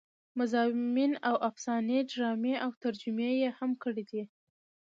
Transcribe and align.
مضامين 0.39 1.11
او 1.29 1.35
افسانې 1.49 1.99
ډرامې 2.11 2.53
او 2.63 2.71
ترجمې 2.83 3.29
يې 3.41 3.49
هم 3.59 3.71
کړې 3.83 4.03
دي 4.09 4.23